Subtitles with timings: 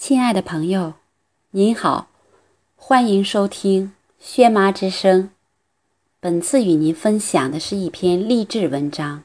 [0.00, 0.94] 亲爱的朋友，
[1.50, 2.08] 您好，
[2.74, 5.30] 欢迎收听薛妈之声。
[6.18, 9.24] 本次与您分享的是一篇励志文章。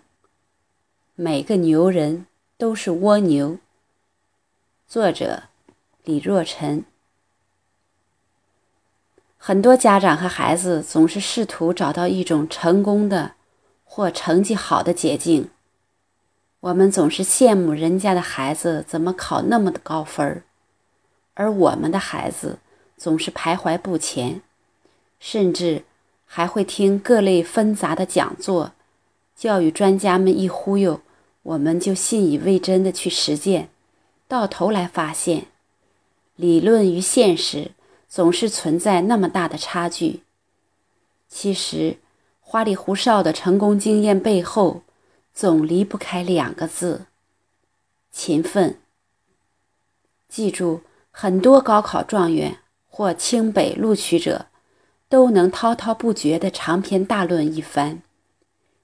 [1.16, 2.26] 每个牛人
[2.58, 3.58] 都是蜗牛。
[4.86, 5.44] 作者
[6.04, 6.84] 李若晨。
[9.38, 13.36] 很多家长和孩子总是试图找到一种成功的
[13.86, 15.50] 或成绩好的捷径。
[16.60, 20.44] 我们总是羡慕人家的孩子怎么考那么的高分儿。
[21.36, 22.60] 而我们的孩子
[22.98, 24.42] 总是徘徊不前，
[25.20, 25.84] 甚至
[26.26, 28.72] 还会听各类纷杂的讲座，
[29.36, 31.02] 教育专家们一忽悠，
[31.44, 33.70] 我们就信以为真的去实践，
[34.30, 35.48] 到头来发现，
[36.38, 37.72] 理论与现实
[38.08, 40.22] 总是存在那么大的差距。
[41.28, 41.98] 其实，
[42.40, 44.84] 花里胡哨的成功经验背后，
[45.34, 47.08] 总离不开两个字：
[48.10, 48.80] 勤奋。
[50.30, 50.82] 记住。
[51.18, 52.58] 很多高考状元
[52.90, 54.48] 或清北录取者，
[55.08, 58.02] 都能滔滔不绝的长篇大论一番，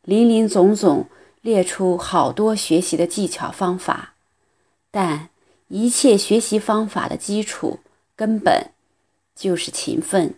[0.04, 1.10] 林林总总
[1.42, 4.14] 列出好多学习的技巧方法，
[4.90, 5.28] 但
[5.68, 7.82] 一切学习方法的基础
[8.16, 8.72] 根本
[9.36, 10.36] 就是勤奋，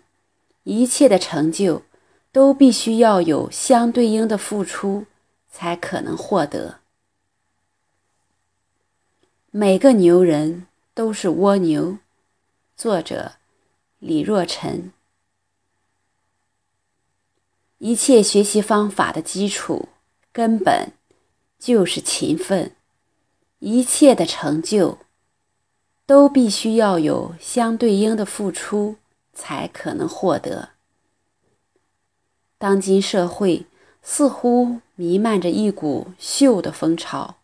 [0.64, 1.84] 一切的成就
[2.32, 5.06] 都必须要有相对应的付出
[5.52, 6.80] 才可能获得。
[9.52, 10.66] 每个牛人。
[10.94, 11.98] 都是蜗牛。
[12.76, 13.34] 作者：
[14.00, 14.92] 李若晨。
[17.80, 19.90] 一切学习方法的基础
[20.32, 20.94] 根本
[21.60, 22.76] 就是勤奋，
[23.60, 25.00] 一切的成就
[26.06, 28.98] 都必须要有相对应的付出
[29.34, 30.70] 才可能获得。
[32.58, 33.66] 当今社会
[34.02, 37.38] 似乎弥漫着一股秀的风潮。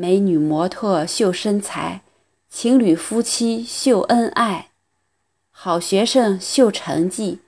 [0.00, 2.02] 美女模特秀身材，
[2.48, 4.68] 情侣夫妻秀恩爱，
[5.50, 7.40] 好学生秀成绩，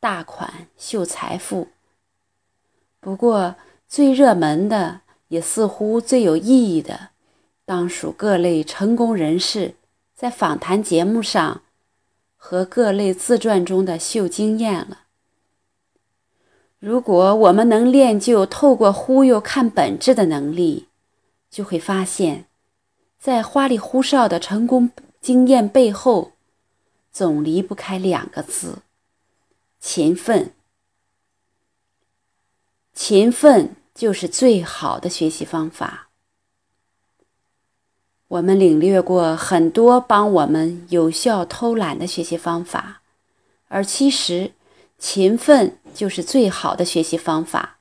[0.00, 1.68] 大款秀财富。
[3.00, 7.10] 不过，最热门的也似乎最有意义的，
[7.66, 9.74] 当属各类成功人士
[10.14, 11.60] 在访谈节目上
[12.34, 15.00] 和各类自传中的秀经验了。
[16.78, 20.86] 如果我们能练就透过忽悠看本质的能力，
[21.50, 22.46] 就会发现，
[23.18, 26.32] 在花里胡哨的成功经验背后，
[27.10, 28.82] 总离不开两个字：
[29.80, 30.54] 勤奋。
[32.94, 36.10] 勤奋就是最好的学习方法。
[38.28, 43.02] 我们领略过很多帮我们有效偷懒的学习方法，
[43.66, 44.52] 而其实，
[44.98, 47.78] 勤奋就是最好的学习方法。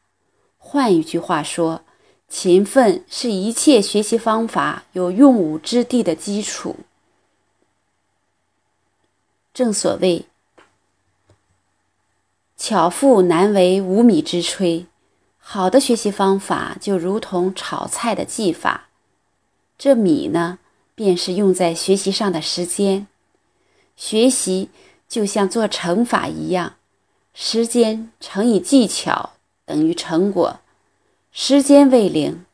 [0.58, 1.84] 换一句话说。
[2.30, 6.78] 勤奋是一切学习方法有用武之地的基础。
[9.52, 10.28] 正所谓
[12.56, 14.86] “巧妇难为无米之炊”，
[15.40, 18.90] 好的学习方法就如同炒菜的技法，
[19.78, 20.60] 这米呢，
[20.94, 23.08] 便是用在学习上的时间。
[23.98, 24.70] 学习
[25.10, 26.76] 就像做乘法一样，
[27.34, 29.32] 时间乘以技巧
[29.66, 30.62] 等于成果。
[31.32, 32.46] 时间为零，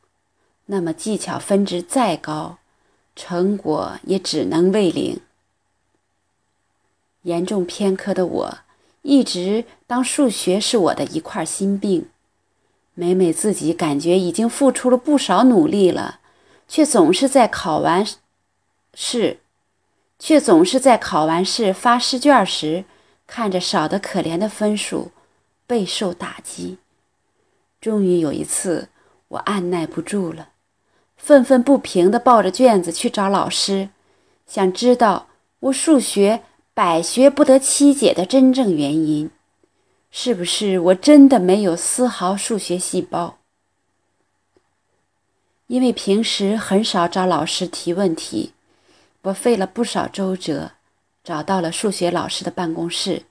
[0.66, 2.58] 那么技巧分值再高，
[3.16, 5.20] 成果也只能为零。
[7.22, 8.58] 严重偏科的我，
[9.02, 12.10] 一直当数学是我的一块心病。
[12.94, 16.20] 每每自己感觉已经付出了不少努力了，
[16.68, 18.06] 却总是在考完
[18.94, 19.40] 试，
[20.18, 22.84] 却总是在考完试发试卷时，
[23.26, 25.10] 看着少得可怜的分数，
[25.66, 26.78] 备受打击。
[27.86, 28.88] 终于有一次，
[29.28, 30.48] 我按耐不住了，
[31.16, 33.90] 愤愤不平地抱着卷子去找老师，
[34.44, 35.28] 想知道
[35.60, 36.42] 我数学
[36.74, 39.30] 百学不得其解的真正原因，
[40.10, 43.38] 是不是我真的没有丝毫数学细胞？
[45.68, 48.52] 因为平时很少找老师提问题，
[49.22, 50.72] 我费了不少周折，
[51.22, 53.22] 找到了数学老师的办公室，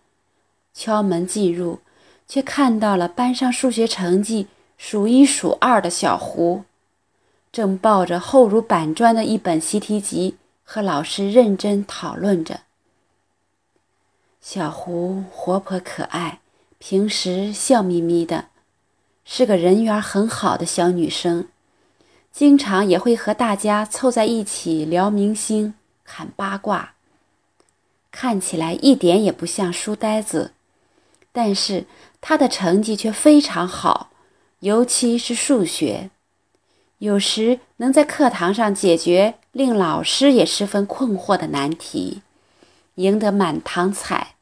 [0.74, 1.82] 敲门进入。
[2.28, 6.64] 却看到了班上数学成绩数一数二的小胡，
[7.52, 12.62] 正抱着厚如板砖的一本习题集和老师认真讨论着。
[14.42, 16.40] 小胡活泼可爱，
[16.78, 18.46] 平时笑眯眯的，
[19.24, 21.48] 是个人缘很好的小女生，
[22.32, 25.74] 经常也会和大家凑在一起聊明星、
[26.04, 26.94] 侃八卦，
[28.12, 30.52] 看起来一点也不像书呆子。
[31.36, 31.84] 但是
[32.22, 34.10] 他的成绩却非常好，
[34.62, 36.10] 尤其是数学，
[37.00, 42.22] 有时能在课堂上解决令老师也十分困惑的难题，
[42.96, 44.36] 赢得满堂彩。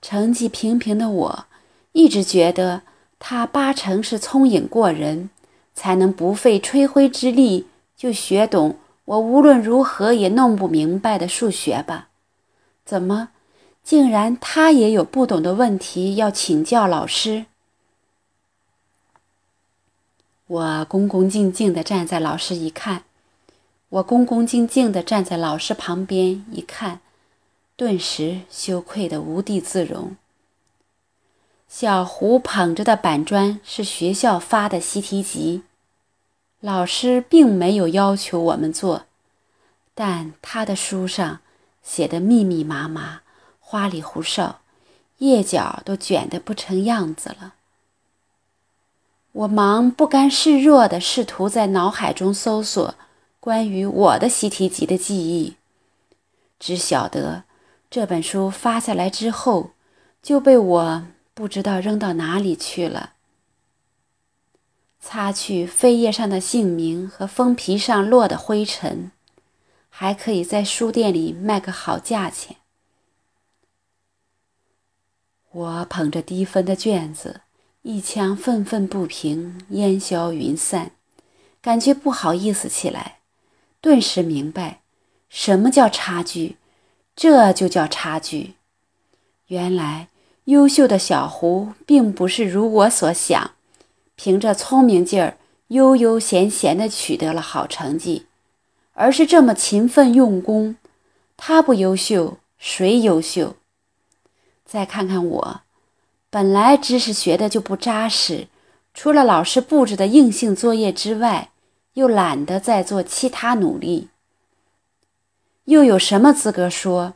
[0.00, 1.44] 成绩平平的我，
[1.92, 2.80] 一直觉得
[3.18, 5.28] 他八成是聪颖过人，
[5.74, 12.08] 才能不费吹灰之力就学懂我无论如何也弄不明白的数学吧？
[12.86, 13.28] 怎么，
[13.82, 17.46] 竟然他也有不懂的问题要请教老师？
[20.46, 23.04] 我恭恭敬敬地站在老师一看，
[23.88, 27.00] 我恭恭敬敬地站在老师旁边一看，
[27.74, 30.16] 顿时羞愧得无地自容。
[31.66, 35.62] 小胡捧着的板砖是学校发的习题集，
[36.60, 39.06] 老师并没有要求我们做，
[39.94, 41.40] 但他的书上
[41.82, 43.21] 写的密密麻麻、
[43.72, 44.60] 花里胡哨，
[45.16, 47.54] 页角都卷得不成样子了。
[49.32, 52.94] 我忙不甘示弱地试图在脑海中搜索
[53.40, 55.56] 关于我的习题集的记忆，
[56.60, 57.44] 只晓得
[57.90, 59.70] 这本书发下来之后
[60.22, 63.14] 就被我不知道扔到哪里去了。
[65.00, 69.10] 擦去扉页上的姓名和封皮上落的灰尘，
[69.88, 72.56] 还可以在书店里卖个好价钱。
[75.52, 77.42] 我捧着低分的卷子。
[77.82, 80.92] 一腔愤愤不平，烟消云散，
[81.60, 83.18] 感觉不好意思起来，
[83.80, 84.82] 顿时明白，
[85.28, 86.58] 什么叫差距，
[87.16, 88.54] 这就叫差距。
[89.48, 90.06] 原来
[90.44, 93.50] 优秀的小胡并不是如我所想，
[94.14, 98.26] 凭着聪明劲儿悠悠闲闲地取得了好成绩，
[98.92, 100.76] 而是这么勤奋用功。
[101.36, 103.56] 他不优秀，谁优秀？
[104.72, 105.60] 再看看我。
[106.30, 108.48] 本来知识学的就不扎实，
[108.94, 111.50] 除了老师布置的硬性作业之外，
[111.92, 114.08] 又懒得再做其他努力，
[115.64, 117.12] 又有什么资格说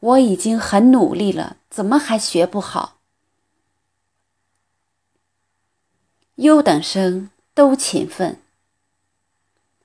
[0.00, 2.96] 我已经很努力了，怎么还学不好？
[6.36, 8.40] 优等生都勤奋。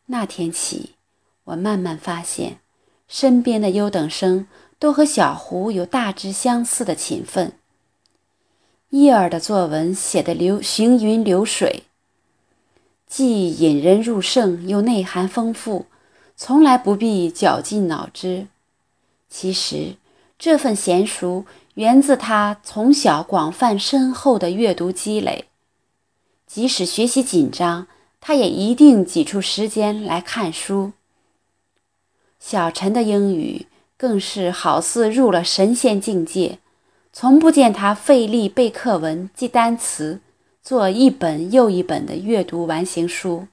[0.06, 0.95] 那天起，
[1.44, 2.60] 我慢慢发现，
[3.10, 4.48] 身边的优等生
[4.80, 7.54] 都和小胡有大致相似的勤奋。
[8.92, 11.84] 叶儿的作文写得流行云流水，
[13.06, 15.86] 既引人入胜，又内涵丰富，
[16.36, 18.48] 从来不必绞尽脑汁。
[19.30, 19.98] 其实，
[20.40, 21.46] 这份娴熟
[21.76, 25.46] 源自他从小广泛深厚的阅读积累。
[26.48, 27.86] 即使学习紧张，
[28.20, 30.94] 他也一定挤出时间来看书。
[32.40, 33.68] 小陈的英语
[34.00, 36.60] 更是好似入了神仙境界。
[37.12, 40.22] 从不见他费力背课文、记单词，
[40.63, 43.48] 做一本又一本的阅读完形书，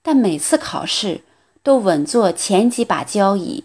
[0.00, 1.20] 但每次考试
[1.62, 3.64] 都稳坐前几把交椅。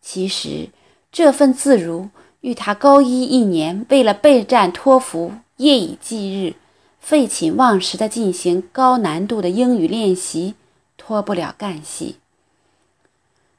[0.00, 0.70] 其实
[1.12, 2.08] 这份自如
[2.40, 6.54] 与他高一一年为了备战托福夜以继日、
[6.98, 10.56] 废寝忘食地进行高难度的英语练习
[10.96, 12.16] 脱不了干系。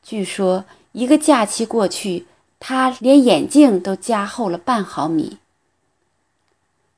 [0.03, 2.27] 据说一个假期过去。
[2.63, 5.39] 他连眼镜都加厚了半毫米。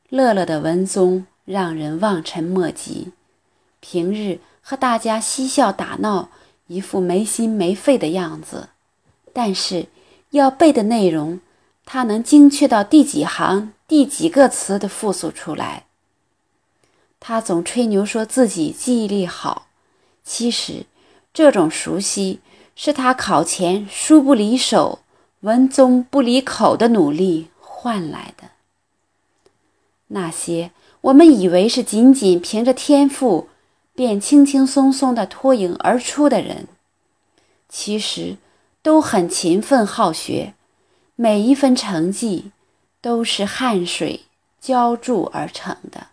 [0.10, 3.14] 乐乐的文综让人望尘莫及，
[3.80, 6.30] 平日和大家嬉笑打闹，
[6.68, 8.68] 一副没心没肺的样子。
[9.32, 9.88] 但是
[10.32, 11.40] 要背的内容，
[11.86, 15.86] 他能精确到第几行、第几个词的复述出来。
[17.22, 19.68] 他总吹牛说自己记忆力好，
[20.26, 20.86] 其实
[21.34, 22.42] 这种熟悉
[22.76, 25.00] 是他考前书不离手。
[25.42, 28.52] 文综不离口的努力换来的，
[30.08, 33.50] 那些我们以为是仅仅凭着天赋
[33.94, 36.70] 便轻轻松松的脱颖而出的人，
[37.68, 38.38] 其实
[38.82, 40.54] 都很勤奋好学，
[41.18, 42.54] 每一分成绩
[43.02, 44.22] 都是汗水
[44.62, 46.08] 浇筑而成的。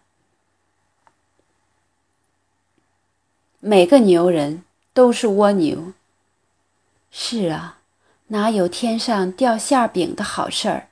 [3.60, 5.92] 每个牛人都是蜗牛。
[7.10, 7.78] 是啊。
[8.32, 10.88] 哪有天上掉馅饼的好事儿？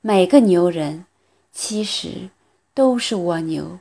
[0.00, 1.06] 每个牛人
[1.50, 2.30] 其实
[2.72, 3.80] 都是蜗牛。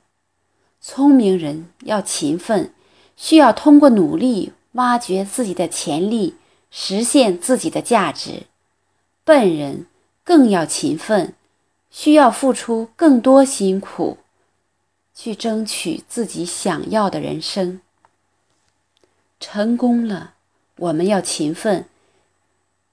[0.81, 2.73] 聪明人要勤奋，
[3.15, 6.37] 需要通过努力挖掘自己的潜力，
[6.71, 8.47] 实现自己的价值；
[9.23, 9.85] 笨人
[10.23, 11.35] 更要勤奋，
[11.91, 14.17] 需要付出更多辛苦，
[15.13, 17.79] 去争取自己想要的人生。
[19.39, 20.33] 成功了，
[20.77, 21.85] 我们要勤奋。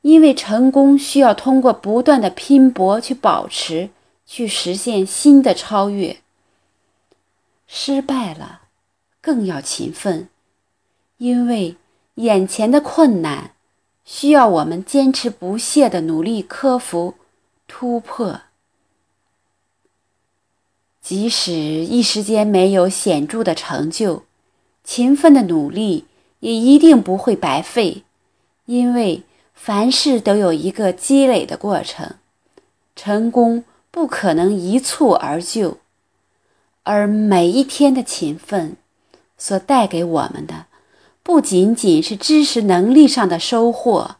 [0.02, 3.88] 因为成功需要通过不断的拼搏去保持，
[4.26, 6.18] 去实现新的超越。
[7.66, 8.60] 失败了，
[9.22, 10.28] 更要勤奋，
[11.16, 11.76] 因为
[12.16, 13.52] 眼前的困难
[14.04, 17.14] 需要我们坚持不懈的努力克服、
[17.66, 18.42] 突破。
[21.00, 24.24] 即使一时间没有显著的成就，
[24.84, 26.04] 勤奋的努力
[26.44, 28.02] 也一定不会白费，
[28.66, 29.22] 因为
[29.54, 32.16] 凡事都有一个积累的过程，
[32.94, 35.78] 成功不可能一蹴而就。
[36.82, 38.76] 而每一天的勤奋
[39.38, 40.66] 所带给我们的，
[41.22, 44.16] 不仅仅是知识能力上的收获，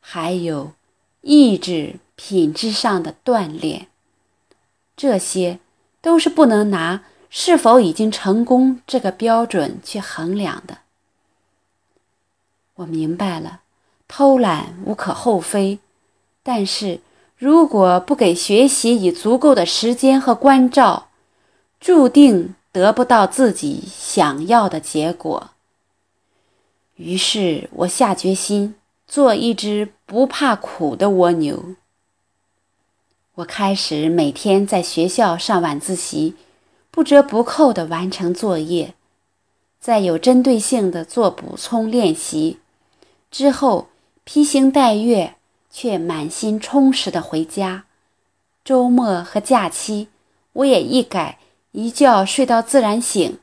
[0.00, 0.72] 还有
[1.20, 3.88] 意志品质上的锻炼，
[4.96, 5.60] 这些。
[6.02, 10.78] 都是不能拿是否已经成功这个标准去衡量的。
[12.80, 13.60] 我明白了，
[14.08, 15.78] 偷懒无可厚非，
[16.42, 17.00] 但是
[17.36, 21.08] 如果不给学习以足够的时间和关照，
[21.78, 25.50] 注定得不到自己想要的结果。
[26.96, 28.74] 于是我下决心
[29.06, 31.74] 做一只不怕苦的蜗牛。
[33.36, 36.34] 我开始每天在学校上晚自习，
[36.90, 38.94] 不折不扣地完成作业，
[39.78, 42.58] 再有针对性地做补充练习，
[43.30, 43.88] 之后
[44.24, 45.34] 披星戴月
[45.70, 47.84] 却满心充实的回家。
[48.64, 50.08] 周末和假期，
[50.52, 51.38] 我也一改
[51.72, 53.38] 一觉睡到自然醒，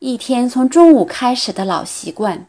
[0.00, 2.48] 一天从中午开始的老习惯，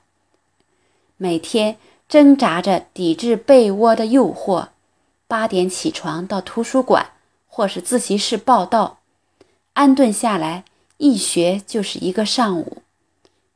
[1.18, 1.78] 每天
[2.08, 4.70] 挣扎着抵制被窝的诱惑。
[5.28, 7.12] 八点起床到图书馆
[7.48, 8.98] 或是自习室报到，
[9.74, 10.66] 安顿下来
[10.98, 12.80] 一学就是一个上午。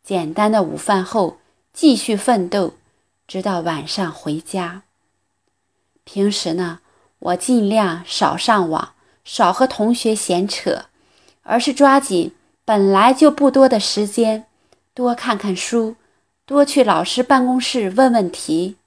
[0.04, 1.38] 简单的午饭后
[1.74, 2.74] 继续奋斗，
[3.28, 4.84] 直到晚上回家。
[6.04, 6.80] 平时呢，
[7.20, 10.86] 我尽量少上网，少和同学闲扯，
[11.44, 12.34] 而是抓紧
[12.66, 14.46] 本来就不多的时间，
[14.94, 15.96] 多看看书，
[16.46, 18.78] 多去老师办公室问问题。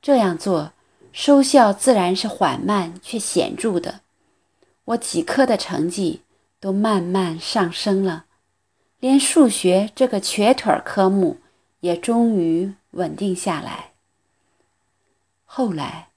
[0.00, 0.72] 这样做。
[1.10, 4.02] 收效自然是缓慢却显著的，
[4.84, 6.20] 我几科的成绩
[6.60, 8.26] 都慢慢上升了，
[9.00, 11.38] 连数学这个瘸腿科目
[11.80, 13.92] 也终于稳定下来。
[15.44, 16.08] 后来，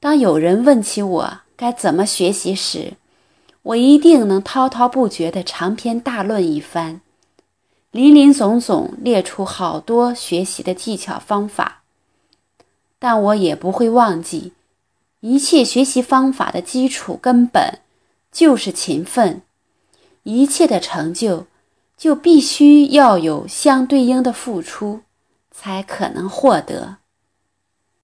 [0.00, 2.94] 当有人问起我该怎么学习时，
[3.62, 7.00] 我一定能滔滔不绝的长篇大论一番，
[7.90, 11.82] 林林总总列出好多学习的技巧方法。
[12.98, 14.52] 但我也不会忘记，
[15.20, 17.80] 一切学习方法的基础根本
[18.32, 19.42] 就是勤奋，
[20.22, 21.46] 一切的成就
[21.96, 25.02] 就必须要有相对应的付出，
[25.60, 26.98] 才可能获得。